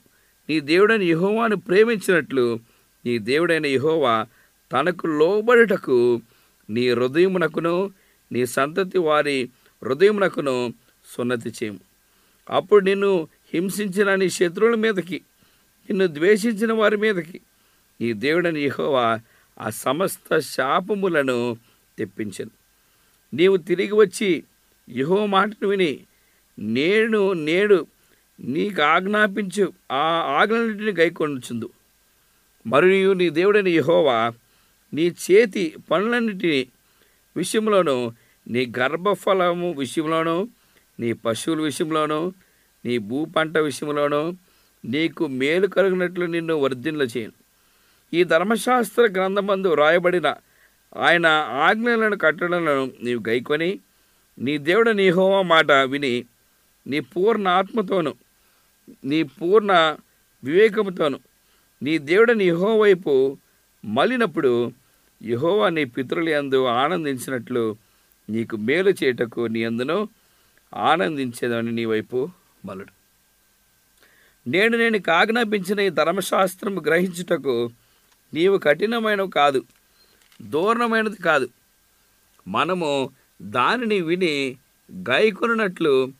నీ 0.50 0.60
దేవుడైన 0.60 1.02
యహోవాను 1.02 1.56
ప్రేమించినట్లు 1.56 2.60
నీ 3.06 3.18
దేవుడైన 3.18 3.66
యహోవా 3.66 4.26
తనకు 4.72 5.08
లోబడుటకు 5.08 6.22
నీ 6.70 6.90
హృదయమునకును 6.90 7.92
నీ 8.32 8.46
సంతతి 8.46 8.98
వారి 8.98 9.50
హృదయమునకును 9.84 10.74
సున్నతి 11.06 11.50
చేయము. 11.50 11.80
అప్పుడు 12.50 12.86
నిన్ను 12.86 13.28
హింసించిన 13.54 14.16
నీ 14.16 14.30
శత్రువుల 14.30 14.76
మీదకి 14.76 15.22
నిన్ను 15.90 16.08
ద్వేషించిన 16.08 16.74
వారి 16.74 16.98
మీదకి 16.98 17.42
నీ 18.02 18.14
దేవుడని 18.14 18.62
యహోవా 18.62 19.20
ఆ 19.60 19.70
సమస్త 19.70 20.40
శాపములను 20.40 21.58
తెప్పించను. 21.98 22.52
నీవు 23.34 23.58
తిరిగి 23.58 23.94
వచ్చి 23.94 24.44
యహో 24.90 25.26
మాటను 25.26 25.68
విని 25.68 26.00
నేను 26.60 27.34
నేడు 27.34 27.88
నీకు 28.40 28.82
ఆజ్ఞాపించు 28.82 29.74
ఆ 29.92 30.38
ఆజ్ఞలన్నింటిని 30.42 30.92
గైకొనుచుందు. 30.92 31.70
మరియు 32.68 33.14
నీ 33.14 33.30
దేవుడని 33.30 33.72
యహోవా 33.72 34.34
నీ 34.94 35.06
చేతి 35.24 35.76
పనులన్నిటి 35.92 36.72
విషయంలోనూ 37.36 38.12
నీ 38.48 38.62
గర్భఫలము 38.80 39.72
విషయంలోనూ 39.72 40.48
నీ 41.00 41.14
పశువుల 41.14 41.62
విషయంలోనూ 41.62 42.20
నీ 42.86 42.98
భూ 42.98 43.26
పంట 43.26 43.58
విషయంలోనూ 43.58 44.22
నీకు 44.86 45.28
మేలు 45.28 45.68
కలిగినట్లు 45.68 46.26
నిన్ను 46.26 46.56
వర్ధిల్ల 46.56 47.02
చేయను. 47.02 47.36
ఈ 48.14 48.24
ధర్మశాస్త్ర 48.24 49.04
గ్రంథమందు 49.08 49.68
వ్రాయబడిన 49.68 50.28
ఆయన 50.96 51.26
ఆజ్ఞలను 51.66 52.18
కట్టడలను 52.18 52.92
నీవు 53.04 53.22
గైకొని 53.30 53.80
నీ 54.38 54.58
దేవుడు 54.58 54.92
నీ 54.92 55.10
హోమ 55.10 55.42
మాట 55.42 55.72
విని 55.72 56.26
నీ 56.86 57.00
పూర్ణ 57.00 57.48
ఆత్మతోను 57.48 58.14
నీ 59.04 59.24
పూర్ణ 59.24 59.72
వివేకముతోను 60.44 61.20
నీ 61.82 61.98
దేవుడు 61.98 62.34
నీ 62.34 62.46
యెహోవా 62.46 62.76
వైపు 62.82 63.14
మళ్ళినప్పుడు 63.86 64.72
యహోవా 65.24 65.70
నీ 65.70 65.86
పితరుల 65.86 66.30
యందు 66.30 66.66
ఆనందించినట్లు 66.66 67.76
నీకు 68.30 68.56
మేలు 68.56 68.90
చేయుటకు 68.90 69.48
నీ 69.48 69.64
అందును 69.64 70.10
ఆనందించేదని 70.74 71.72
నీ 71.72 71.86
వైపు 71.86 72.30
మలుడు. 72.66 72.92
నేను 74.50 74.78
నేను 74.78 75.00
కాజ్ఞాపించిన 75.00 75.80
ఈ 75.80 75.90
ధర్మశాస్త్రం 75.90 76.86
గ్రహించుటకు 76.86 77.72
నీవు 78.34 78.58
కఠినమైనవి 78.58 79.30
కాదు 79.30 79.64
దూరణమైనది 80.42 81.16
కాదు. 81.16 81.50
మనము 82.48 83.10
దానిని 83.42 84.02
విని 84.02 84.58
గైకొనినట్లు 85.10 86.12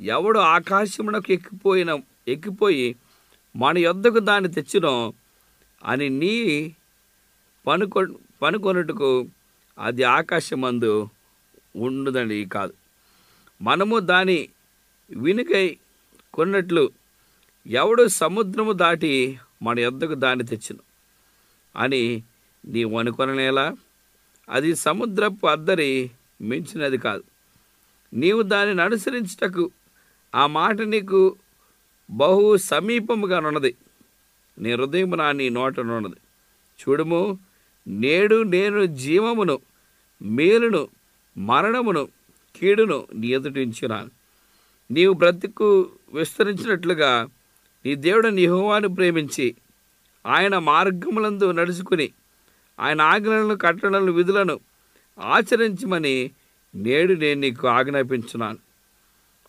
ఎవడు 0.00 0.38
ఆకాశమునకు 0.38 1.32
ఎక్కిపోయిన 1.32 1.98
ఎక్కిపోయి 2.28 2.96
మన 3.56 3.78
యొద్దకు 3.78 4.18
దాన్ని 4.18 4.52
తెచ్చినో 4.52 5.12
అని 5.84 6.08
నీ 6.08 6.74
పనుకొ 7.66 8.06
పనుకొనుటకు 8.42 9.28
అది 9.78 10.02
ఆకాశమందు 10.02 11.08
ఉండదని 11.76 12.44
కాదు. 12.44 12.74
మనము 13.62 13.98
దాని 13.98 14.48
వినుకై 15.10 15.78
కొన్నట్లు 16.34 16.90
ఎవడు 17.66 18.08
సముద్రము 18.08 18.72
దాటి 18.72 19.38
మన 19.62 19.78
ఎద్దకు 19.78 20.14
దాన్ని 20.14 20.44
తెచ్చును. 20.44 20.80
అని 21.76 22.22
నీవు 22.66 22.98
అనుకొననేలా 22.98 23.76
అది 24.48 24.74
సముద్రపు 24.74 25.46
అద్దరి 25.46 26.10
మించినది 26.40 26.98
కాదు. 26.98 27.24
నీవు 28.14 28.42
దానిని 28.42 28.82
అనుసరించుటకు 28.82 29.70
ఆ 30.34 30.46
మాట 30.46 30.80
నీకు 30.80 31.36
బహు 32.10 32.56
సమీపముగా 32.56 33.38
ఉన్నది 33.38 33.76
నీ 34.58 34.72
హృదయము 34.72 35.16
నా 35.16 35.32
నీ 35.32 35.48
నోటనున్నది 35.48 36.14
చూడుము 36.80 37.38
నేడు 37.86 38.42
నేను 38.42 38.86
జీవమును 38.86 39.58
మేలును 40.22 40.88
మరణమును 41.36 42.08
కీడును 42.56 43.06
నీ 43.14 43.28
ఎదుటించున్నాను 43.28 44.10
నీవు 44.90 45.12
బ్రతుకు 45.12 45.90
విస్తరించినట్లుగా 46.12 47.28
నీ 47.84 47.94
దేవుడు 47.94 48.28
నిహోవాను 48.28 48.88
ప్రేమించి 48.88 49.56
ఆయన 50.26 50.58
మార్గములందు 50.58 51.50
నడుచుకుని 51.50 52.12
ఆయన 52.80 53.00
ఆజ్ఞలను 53.00 53.56
కట్టడలను 53.56 54.12
విధులను 54.12 54.60
ఆచరించమని 55.18 56.30
నేడు 56.74 57.14
నేను 57.14 57.40
నీకు 57.40 57.68
ఆజ్ఞాపించున్నాను. 57.68 58.58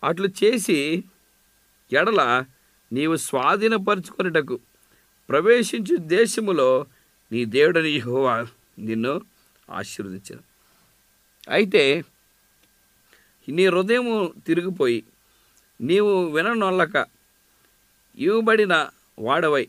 అట్లు 0.04 0.28
చేసి 0.44 1.04
ఎడల 1.92 2.44
నీవు 2.92 3.16
స్వాధీనపరుచుకొనుటకు 3.16 4.60
ప్రవేశించు 5.28 5.96
దేశములో 5.96 6.86
నీ 7.32 7.40
దేవుడని 7.44 7.90
యహోవా 7.96 8.34
నిన్ను 8.78 9.12
ఆశీర్వదించను 9.70 10.42
అయితే 11.48 11.82
నీ 13.48 13.66
హృదయము 13.66 14.14
తిరిగిపోయి 14.46 15.00
నీవు 15.80 16.12
విననొల్లక 16.26 16.96
ఇవ్వబడిన 18.18 18.74
వాడవై 19.18 19.64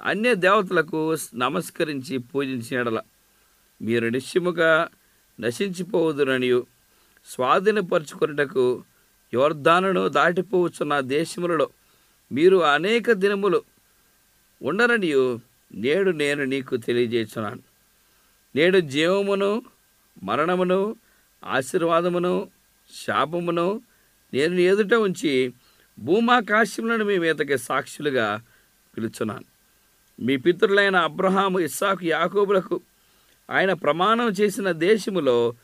అన్య 0.00 0.34
దేవతలకు 0.34 0.98
నమస్కరించి 1.34 2.18
పూజించినడల 2.18 2.98
మీరు 3.80 4.06
నిశ్చిముగా 4.08 4.70
నశించిపోవుదురనియు 5.38 6.60
స్వాధీనపరుచుకొనుటకు 7.28 8.64
యోర్ధానును 9.32 10.08
దాటిపోవచ్చున్న 10.08 11.00
దేశములలో 11.14 11.66
మీరు 12.30 12.56
అనేక 12.76 13.12
దినములు 13.12 13.60
ఉండరనియు. 14.60 15.24
నేడు 15.74 16.10
నేను 16.10 16.44
నీకు 16.44 16.76
తెలియజేస్తున్నాను. 16.76 17.62
నేడు 18.56 18.78
జీవమును 18.78 19.62
మరణమును 20.22 20.96
ఆశీర్వాదమును 21.44 22.50
శాపమును 23.06 23.80
నేను 24.32 24.54
ఎదుట 24.54 24.94
ఉంచి 24.94 25.52
భూమాకాశములను 25.98 27.04
మీ 27.04 27.18
మీదకి 27.18 27.58
సాక్షులుగా 27.58 28.42
పిలుచున్నాను. 28.96 29.44
మీ 30.20 30.36
పితరులైన 30.36 30.96
అబ్రహాము 30.96 31.60
ఇస్సాకు 31.60 32.04
యాకోబులకు 32.04 32.80
ఆయన 33.50 33.72
ప్రమాణం 33.72 34.28
చేసిన 34.28 34.72
దేశములో 34.72 35.54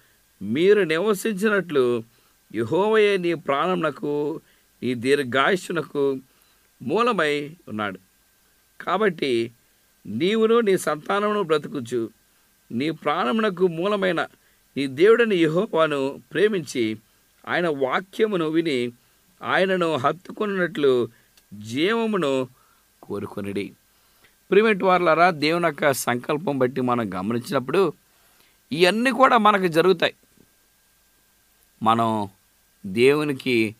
మీరు 0.42 0.82
నివసించినట్లు 0.82 2.04
యెహోవయే 2.54 3.16
నీ 3.16 3.34
ప్రాణమునకు 3.34 4.40
నీ 4.82 4.94
దీర్ఘాయుషునకు 4.94 6.18
మూలమై 6.82 7.56
ఉన్నాడు. 7.68 7.98
కాబట్టి 8.80 9.50
నీవును 10.06 10.60
నీ 10.60 10.78
సంతానమును 10.78 11.42
బ్రతుకుచు. 11.42 12.10
నీ 12.72 12.90
ప్రాణమునకు 12.90 13.66
మూలమైన 13.66 14.26
నీ 14.76 14.86
దేవుడని 14.86 15.36
యహోవాను 15.36 16.22
ప్రేమించి 16.32 16.98
ఆయన 17.46 17.68
వాక్యమును 17.68 18.48
విని 18.48 18.92
ఆయనను 19.42 19.96
హత్తుకున్నట్లు 19.96 21.08
జీవమును 21.54 22.48
కోరుకునిడి. 23.02 23.72
ప్రిమిట్ 24.50 24.82
వార్లరా 24.82 25.30
దేవుని 25.30 25.66
యొక్క 25.66 25.92
సంకల్పం 25.92 26.58
బట్టి 26.58 26.80
మనం 26.80 27.14
గమనించినప్పుడు 27.14 27.92
ఇవన్నీ 28.72 29.10
కూడా 29.10 29.38
మనకు 29.38 29.66
జరుగుతాయి. 29.66 30.14
మనం 31.82 32.28
దేవునికి 32.86 33.76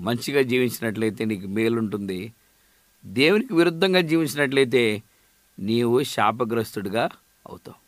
మంచిగా 0.00 0.42
జీవించినట్లయితే 0.42 1.24
నీకు 1.24 1.46
మేలుంటుంది. 1.46 2.32
దేవునికి 3.06 3.54
విరుద్ధంగా 3.54 4.00
జీవించినట్లయితే 4.00 5.02
నీవు 5.60 6.02
శాపగ్రస్తుడిగా 6.02 7.10
అవుతావు. 7.46 7.78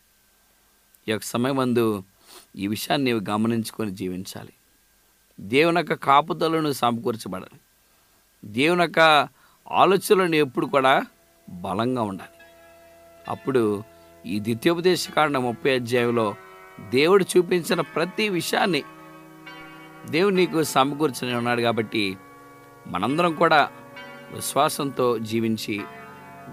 ఈ 1.07 1.11
యొక్క 1.11 1.59
అందు 1.59 2.03
ఈ 2.55 2.67
విషయాన్ని 2.67 3.11
నీవు 3.11 3.29
గమనించుకొని 3.29 3.91
జీవించాలి. 3.91 4.53
దేవుని 5.39 5.77
యొక్క 5.77 5.93
కాపుదలను 5.93 6.71
సమకూర్చబడాలి. 6.71 7.59
దేవుని 8.45 8.81
యొక్క 8.81 9.29
ఆలోచనలను 9.71 10.35
ఎప్పుడు 10.35 10.65
కూడా 10.65 11.05
బలంగా 11.49 12.01
ఉండాలి. 12.01 12.37
అప్పుడు 13.27 13.83
ఈ 14.25 14.39
ద్వితీయోపదేశ 14.39 15.09
కారణ 15.09 15.37
ముప్పై 15.37 15.75
అధ్యాయంలో 15.75 16.35
దేవుడు 16.89 17.25
చూపించిన 17.37 17.81
ప్రతి 17.81 18.29
విషయాన్ని 18.29 18.83
దేవుడు 20.09 20.35
నీకు 20.35 20.63
సమకూర్చని 20.63 21.35
ఉన్నాడు 21.35 21.61
కాబట్టి 21.61 22.17
మనందరం 22.87 23.33
కూడా 23.33 23.71
విశ్వాసంతో 24.31 25.17
జీవించి 25.17 25.81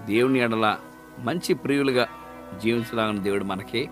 దేవుని 0.05 0.39
ఎడల 0.39 0.77
మంచి 1.19 1.53
ప్రియులుగా 1.53 2.07
జీవించడానికి 2.63 3.19
దేవుడు 3.19 3.43
మనకి 3.43 3.89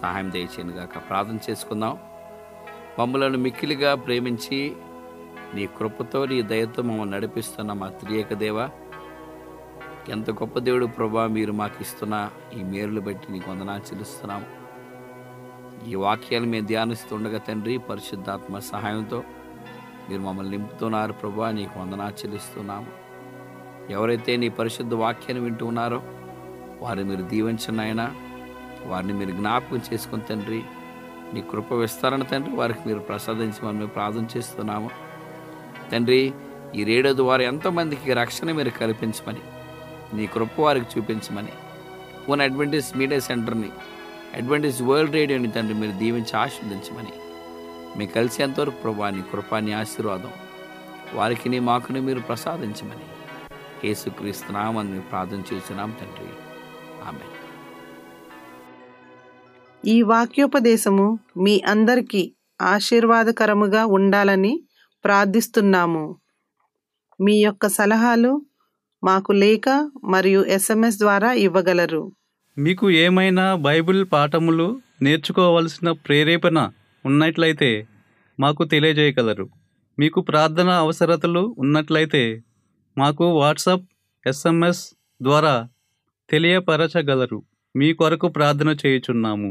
సహాయం 0.00 0.32
దయచేయను 0.32 0.72
గాక 0.72 1.08
ప్రార్థన 1.08 1.38
చేసుకుందాం. 1.50 1.98
మమ్మలను 2.98 3.38
మిక్కిలిగా 3.38 3.94
ప్రేమించి 3.94 4.76
నీ 5.54 5.66
కృపతో 5.66 6.26
నీ 6.26 6.42
దయతో 6.42 6.82
మమ్మల్ని 6.82 7.16
నడిపిస్తున్న 7.16 7.72
మా 7.72 7.88
త్రియేక 7.88 8.32
దేవ 8.34 8.68
ఎంత 10.08 10.30
గొప్ప 10.30 10.58
దేవుడు 10.58 10.86
ప్రభా 10.86 11.26
మీరు 11.26 11.52
మాకు 11.52 11.74
ఇస్తున్న 11.80 12.30
ఈ 12.58 12.62
మేరులు 12.62 13.00
బట్టి 13.00 13.32
నీకు 13.32 13.50
వందనా 13.50 13.76
చెల్లిస్తున్నాం. 13.76 14.46
ఈ 15.88 15.94
వాక్యాలు 15.94 16.44
మేము 16.44 16.66
ధ్యానిస్తుండగా 16.66 17.38
తండ్రి 17.38 17.78
పరిశుద్ధాత్మ 17.78 18.58
సహాయంతో 18.58 19.22
మీరు 20.10 20.20
మమ్మల్ని 20.20 20.56
నింపుతున్నారు 20.56 21.12
ప్రభా 21.12 21.50
నీకు 21.50 21.80
వందనా 21.80 22.08
చెల్లిస్తున్నాము. 22.08 22.86
ఎవరైతే 23.90 24.36
నీ 24.36 24.48
పరిశుద్ధ 24.48 24.94
వాక్యాన్ని 24.94 25.44
వింటూ 25.44 25.66
ఉన్నారో 25.66 26.02
వారిని 26.82 27.06
మీరు 27.10 27.24
దీవించండి 27.32 27.82
ఆయన 27.86 28.02
వారిని 28.90 29.14
మీరు 29.20 29.32
జ్ఞాపకం 29.40 29.80
చేసుకుని 29.88 30.24
తండ్రి 30.30 30.60
నీ 31.34 31.40
కృప 31.50 31.72
విస్తారణ 31.82 32.22
తండ్రి 32.32 32.52
వారికి 32.60 32.82
మీరు 32.88 33.02
ప్రసాదించమని 33.10 33.78
మేము 33.78 33.92
ప్రార్థన 33.96 34.26
చేస్తున్నాము. 34.34 34.90
తండ్రి 35.92 36.20
ఈ 36.78 36.82
రేడియో 36.90 37.12
ద్వారా 37.14 37.42
ఎంతోమందికి 37.52 38.14
రక్షణ 38.20 38.50
మీరు 38.58 38.70
కల్పించమని 38.80 39.42
నీ 40.16 40.26
కృప 40.26 40.54
వారికి 40.60 40.88
చూపించమని 40.94 41.54
పూన 42.24 42.42
అడ్వెంటేజ్ 42.42 42.88
మీడియా 43.00 43.20
సెంటర్ని 43.28 43.70
అడ్వెంటేజ్ 44.38 44.78
వరల్డ్ 44.82 45.16
రేడియోని 45.18 45.50
తండ్రి 45.56 45.74
మీరు 45.80 45.94
దీవించి 46.02 46.34
ఆశీర్వదించమని 46.42 47.14
మీకు 47.98 48.12
కలిసేంతవరకు 48.18 48.78
ప్రభా 48.82 49.08
నీ 49.16 49.22
కృపాని 49.32 49.72
ఆశీర్వాదం 49.80 50.32
వారికి 51.14 51.48
నీ 51.54 51.58
మాకుని 51.70 52.00
మీరు 52.00 52.20
ప్రసాదించమని 52.20 53.06
యేసుక్రీస్తున్నామని 53.86 54.90
మేము 54.90 55.06
ప్రార్థన 55.10 55.42
చేస్తున్నాం 55.50 55.90
తండ్రి. 56.00 56.28
ఆమె 57.08 57.26
ఈ 59.84 59.96
వాక్యోపదేశము 60.02 61.06
మీ 61.44 61.54
అందరికీ 61.72 62.22
ఆశీర్వాదకరముగా 62.60 63.82
ఉండాలని 63.96 64.52
ప్రార్థిస్తున్నాము. 65.04 66.04
మీ 67.20 67.34
యొక్క 67.46 67.68
సలహాలు 67.68 68.32
మాకు 69.02 69.32
లేఖ 69.32 69.68
మరియు 70.04 70.40
ఎస్ఎంఎస్ 70.56 70.98
ద్వారా 70.98 71.30
ఇవ్వగలరు. 71.46 72.02
మీకు 72.56 72.86
ఏమైనా 73.04 73.46
బైబిల్ 73.66 74.02
పాఠములు 74.12 74.68
నేర్చుకోవలసిన 75.02 75.90
ప్రేరేపణ 76.04 76.58
ఉన్నట్లయితే 77.04 77.70
మాకు 78.38 78.62
తెలియజేయగలరు. 78.64 79.46
మీకు 79.98 80.20
ప్రార్థన 80.20 80.70
అవసరతలు 80.84 81.42
ఉన్నట్లయితే 81.58 82.22
మాకు 82.96 83.24
వాట్సాప్ 83.40 83.86
ఎస్ఎంఎస్ 84.26 84.84
ద్వారా 85.20 85.54
తెలియపరచగలరు. 86.32 87.38
మీ 87.74 87.92
కొరకు 87.92 88.28
ప్రార్థన 88.28 88.70
చేయుచున్నాము. 88.82 89.50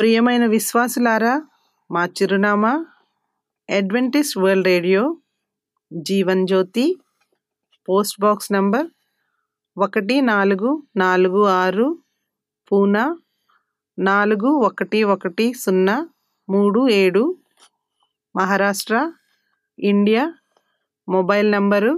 ప్రియమైన 0.00 0.46
విశ్వాసులారా 0.46 1.34
మా 1.90 2.02
చిరునామా 2.16 2.72
Adventist 3.68 4.38
World 4.38 4.66
Radio 4.66 5.02
Jeevan 5.92 6.46
Jyothi 6.46 6.86
post 7.88 8.20
box 8.20 8.52
number 8.52 8.86
ఒకటి 9.76 10.20
నాలుగు 10.20 10.70
నాలుగు 10.96 11.40
ఆరు 11.46 11.88
పూనా 12.70 13.04
నాలుగు 13.98 14.50
ఒకటి 14.58 15.02
ఒకటి 15.04 15.46
సున్నా 15.52 15.96
మూడు 16.48 16.88
ఏడు 16.88 17.24
మహారాష్ట్ర 18.36 19.12
ఇండియా 19.78 20.24
మొబైల్ 21.08 21.52
నంబరు 21.52 21.92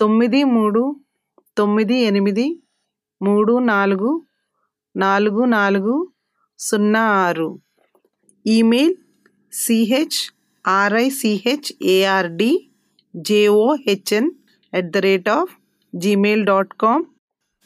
తొమ్మిది 0.00 0.44
మూడు 0.44 0.82
తొమ్మిది 1.56 1.96
ఎనిమిది 1.98 2.46
మూడు 3.22 3.58
నాలుగు 3.58 4.22
నాలుగు 4.96 5.44
నాలుగు 5.44 6.08
సున్నా 6.58 7.00
ఆరు. 7.00 7.60
Email 8.46 8.94
C H 9.52 10.34
R I C H 10.68 11.72
A R D 11.82 12.70
J O H N 13.16 14.30
at 14.74 14.90
the 14.90 14.96
rate 14.96 15.28
of 15.28 15.56
Gmail 15.94 16.46
dot 16.46 16.74
com 16.80 17.04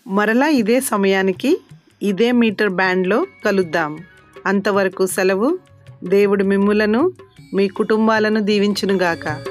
మరలా 0.06 0.48
ఇదే 0.48 0.80
సమయానికి 0.80 1.60
ఇదే 2.02 2.32
మీటర్ 2.32 2.68
బ్యాండ్లో 2.68 3.26
కలుద్దాం. 3.44 3.98
అంతవరకు 4.46 5.06
సెలవు. 5.06 5.58
దేవుడు 6.04 6.44
మిమ్ములను 6.44 7.12
మీ 7.54 7.68
కుటుంబాలను 7.68 8.40
దీవించునుగాక. 8.40 9.49